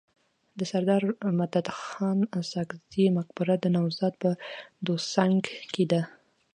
د 0.57 0.59
سرداد 0.71 1.03
مددخان 1.39 2.17
ساکزي 2.51 3.05
مقبره 3.17 3.53
د 3.59 3.65
نوزاد 3.75 4.13
په 4.21 4.29
دوسنګ 4.85 5.41
کي 5.73 5.83
ده. 5.91 6.01